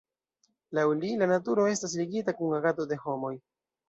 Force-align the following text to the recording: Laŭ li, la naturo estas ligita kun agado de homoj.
Laŭ 0.77 0.85
li, 1.01 1.11
la 1.19 1.27
naturo 1.31 1.65
estas 1.71 1.93
ligita 1.99 2.35
kun 2.39 2.57
agado 2.61 2.87
de 2.93 2.99
homoj. 3.05 3.31